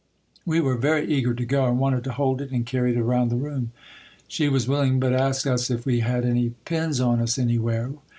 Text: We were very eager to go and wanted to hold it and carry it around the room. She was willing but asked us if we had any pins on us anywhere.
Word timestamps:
We 0.47 0.61
were 0.61 0.77
very 0.77 1.05
eager 1.07 1.35
to 1.35 1.45
go 1.45 1.67
and 1.67 1.77
wanted 1.77 2.03
to 2.05 2.13
hold 2.13 2.41
it 2.41 2.49
and 2.49 2.65
carry 2.65 2.95
it 2.95 2.97
around 2.97 3.29
the 3.29 3.35
room. 3.35 3.71
She 4.27 4.49
was 4.49 4.67
willing 4.67 4.99
but 4.99 5.13
asked 5.13 5.45
us 5.45 5.69
if 5.69 5.85
we 5.85 5.99
had 5.99 6.25
any 6.25 6.55
pins 6.65 6.99
on 6.99 7.21
us 7.21 7.37
anywhere. 7.37 7.91